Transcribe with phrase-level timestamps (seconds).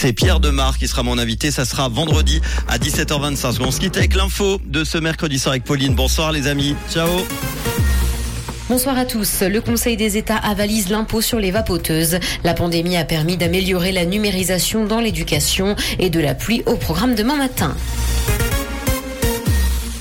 [0.00, 1.50] C'est Pierre Demar qui sera mon invité.
[1.50, 3.56] Ça sera vendredi à 17h25.
[3.62, 5.96] On se quitte avec l'info de ce mercredi soir avec Pauline.
[5.96, 6.76] Bonsoir les amis.
[6.88, 7.08] Ciao.
[8.68, 9.42] Bonsoir à tous.
[9.42, 12.20] Le Conseil des États avalise l'impôt sur les vapoteuses.
[12.44, 17.16] La pandémie a permis d'améliorer la numérisation dans l'éducation et de la pluie au programme
[17.16, 17.76] demain matin.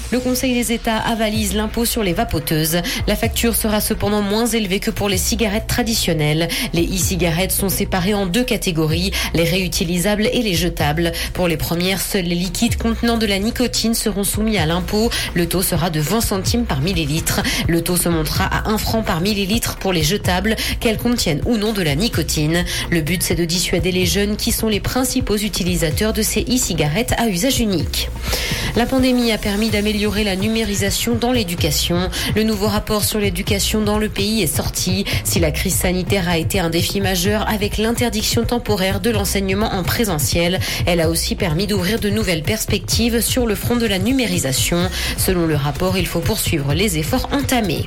[0.10, 2.78] Le Conseil des États avalise l'impôt sur les vapoteuses.
[3.08, 6.48] La facture sera cependant moins élevée que pour les cigarettes traditionnelles.
[6.74, 11.12] Les e-cigarettes sont séparées en deux catégories, les réutilisables et les jetables.
[11.34, 15.10] Pour les premières, seuls les liquides contenant de la nicotine seront soumis à l'impôt.
[15.34, 17.42] Le taux sera de 20 centimes par millilitre.
[17.68, 21.58] Le taux se montera à 1 franc par millilitre pour les jetables, qu'elles contiennent ou
[21.58, 22.64] non de la nicotine.
[22.90, 27.14] Le but, c'est de dissuader les jeunes qui sont les principaux utilisateurs de ces e-cigarettes
[27.18, 28.10] à usage unique.
[28.78, 32.10] La pandémie a permis d'améliorer la numérisation dans l'éducation.
[32.36, 35.06] Le nouveau rapport sur l'éducation dans le pays est sorti.
[35.24, 39.84] Si la crise sanitaire a été un défi majeur avec l'interdiction temporaire de l'enseignement en
[39.84, 44.90] présentiel, elle a aussi permis d'ouvrir de nouvelles perspectives sur le front de la numérisation.
[45.18, 47.86] Selon le rapport, il faut poursuivre les efforts entamés.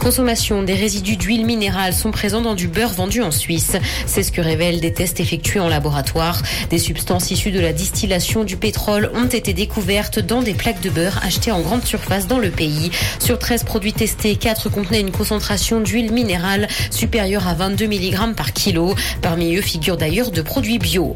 [0.00, 3.76] Consommation des résidus d'huile minérale sont présents dans du beurre vendu en Suisse.
[4.06, 6.40] C'est ce que révèlent des tests effectués en laboratoire.
[6.70, 10.88] Des substances issues de la distillation du pétrole ont été découvertes dans des plaques de
[10.88, 12.90] beurre achetées en grande surface dans le pays.
[13.18, 18.54] Sur 13 produits testés, 4 contenaient une concentration d'huile minérale supérieure à 22 mg par
[18.54, 18.94] kilo.
[19.20, 21.14] Parmi eux figurent d'ailleurs de produits bio.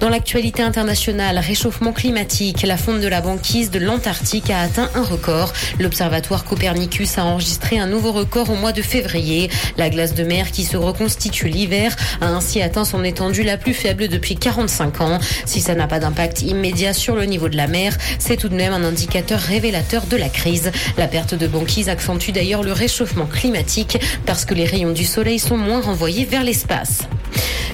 [0.00, 5.04] Dans l'actualité internationale, réchauffement climatique, la fonte de la banquise de l'Antarctique a atteint un
[5.04, 5.54] record.
[5.78, 9.50] L'observatoire Copernicus a enregistré un nouveau record au mois de février.
[9.76, 13.74] La glace de mer qui se reconstitue l'hiver a ainsi atteint son étendue la plus
[13.74, 15.18] faible depuis 45 ans.
[15.44, 18.54] Si ça n'a pas d'impact immédiat sur le niveau de la mer, c'est tout de
[18.54, 20.72] même un indicateur révélateur de la crise.
[20.96, 25.38] La perte de banquise accentue d'ailleurs le réchauffement climatique parce que les rayons du soleil
[25.38, 27.02] sont moins renvoyés vers l'espace.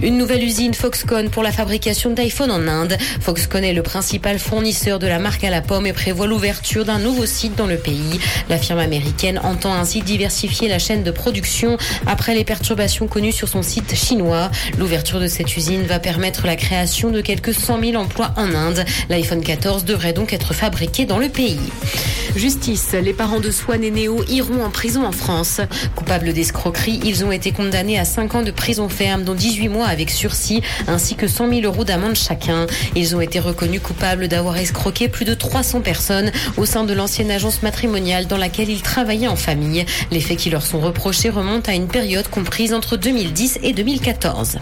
[0.02, 2.98] Une nouvelle usine Foxconn pour la fabrication d'iPhone en Inde.
[3.20, 6.98] Foxconn est le principal fournisseur de la marque à la pomme et prévoit l'ouverture d'un
[6.98, 8.20] nouveau site dans le pays.
[8.50, 13.48] La firme américaine entend ainsi diversifier la chaîne de production après les perturbations connues sur
[13.48, 14.50] son site chinois.
[14.78, 18.84] L'ouverture de cette usine va permettre la création de quelques 100 000 emplois en Inde.
[19.08, 21.58] L'iPhone 14 devrait donc être fabriqué dans le pays.
[22.34, 25.62] Justice, les parents de Swan et Néo iront en prison en France.
[25.94, 30.10] Coupables d'escroquerie, ils ont été condamnés à 5 ans de prison ferme, dont 18 avec
[30.10, 32.66] sursis, ainsi que 100 000 euros d'amende chacun.
[32.94, 37.30] Ils ont été reconnus coupables d'avoir escroqué plus de 300 personnes au sein de l'ancienne
[37.30, 39.84] agence matrimoniale dans laquelle ils travaillaient en famille.
[40.10, 44.58] Les faits qui leur sont reprochés remontent à une période comprise entre 2010 et 2014.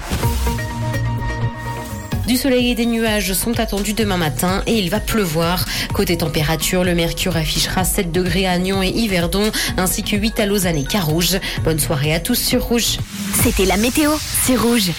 [2.26, 5.66] Du soleil et des nuages sont attendus demain matin et il va pleuvoir.
[5.92, 10.46] Côté température, le mercure affichera 7 degrés à Nyon et Yverdon ainsi que 8 à
[10.46, 11.38] Lausanne et Carouge.
[11.64, 12.98] Bonne soirée à tous sur Rouge.
[13.42, 14.10] C'était la météo,
[14.46, 14.92] c'est Rouge.